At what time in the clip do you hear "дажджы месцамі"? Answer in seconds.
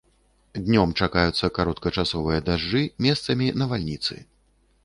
2.49-3.55